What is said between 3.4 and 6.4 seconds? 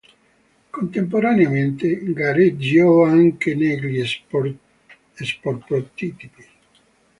negli sportprototipi.